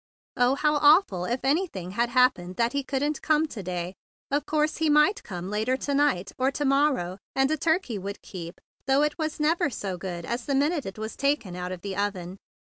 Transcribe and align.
Oh, 0.35 0.55
how 0.55 0.77
awful 0.77 1.25
if 1.25 1.41
anything 1.45 1.91
had 1.91 2.09
happened 2.09 2.55
that 2.55 2.73
he 2.73 2.81
couldn't 2.83 3.21
come 3.21 3.47
to 3.47 3.61
day! 3.61 3.93
Of 4.31 4.47
course, 4.47 4.77
he 4.77 4.89
might 4.89 5.21
come 5.23 5.51
later 5.51 5.77
to 5.77 5.93
night, 5.93 6.31
or 6.39 6.49
to 6.53 6.65
mor¬ 6.65 6.91
row; 6.95 7.17
and 7.35 7.51
a 7.51 7.55
turkey 7.57 7.99
would 7.99 8.23
keep, 8.23 8.59
though 8.87 9.03
it 9.03 9.19
was 9.19 9.39
never 9.39 9.69
so 9.69 9.97
good 9.99 10.25
as 10.25 10.45
the 10.47 10.55
minute 10.55 10.87
it 10.87 10.97
was 10.97 11.15
taken 11.15 11.55
out 11.55 11.71
of 11.71 11.81
the 11.81 11.95
oven. 11.95 12.37